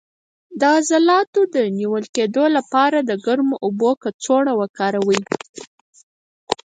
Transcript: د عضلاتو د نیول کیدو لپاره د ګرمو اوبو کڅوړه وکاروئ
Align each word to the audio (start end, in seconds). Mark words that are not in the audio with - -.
د 0.59 0.61
عضلاتو 0.75 1.41
د 1.55 1.57
نیول 1.77 2.03
کیدو 2.15 2.43
لپاره 2.57 2.97
د 3.01 3.11
ګرمو 3.25 3.55
اوبو 3.65 3.89
کڅوړه 4.03 4.53
وکاروئ 4.61 5.21